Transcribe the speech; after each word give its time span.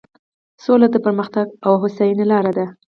سوله 0.63 0.87
د 0.91 0.95
پرمختګ 1.05 1.45
او 1.65 1.71
هوساینې 1.81 2.25
لاره 2.31 2.51
ده. 2.57 2.65